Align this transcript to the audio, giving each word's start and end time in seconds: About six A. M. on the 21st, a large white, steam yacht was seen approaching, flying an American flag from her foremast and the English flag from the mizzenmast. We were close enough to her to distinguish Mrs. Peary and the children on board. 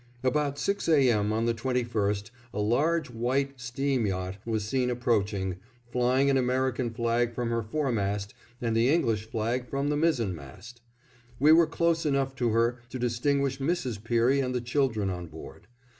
About 0.23 0.57
six 0.57 0.89
A. 0.89 1.11
M. 1.11 1.31
on 1.31 1.45
the 1.45 1.53
21st, 1.53 2.31
a 2.55 2.59
large 2.59 3.11
white, 3.11 3.59
steam 3.61 4.07
yacht 4.07 4.37
was 4.47 4.65
seen 4.65 4.89
approaching, 4.89 5.57
flying 5.91 6.27
an 6.27 6.37
American 6.37 6.89
flag 6.89 7.35
from 7.35 7.51
her 7.51 7.61
foremast 7.61 8.33
and 8.59 8.75
the 8.75 8.89
English 8.89 9.27
flag 9.29 9.67
from 9.69 9.89
the 9.89 9.95
mizzenmast. 9.95 10.81
We 11.39 11.51
were 11.51 11.67
close 11.67 12.03
enough 12.03 12.35
to 12.37 12.49
her 12.49 12.79
to 12.89 12.97
distinguish 12.97 13.59
Mrs. 13.59 14.03
Peary 14.03 14.39
and 14.39 14.55
the 14.55 14.61
children 14.61 15.11
on 15.11 15.27
board. 15.27 15.67